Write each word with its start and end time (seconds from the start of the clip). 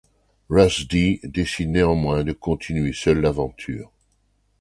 Russ 0.49 0.87
D 0.87 1.19
décide 1.23 1.69
néanmoins 1.69 2.23
de 2.23 2.31
continuer 2.31 2.91
seul 2.91 3.21
l'aventure. 3.21 3.91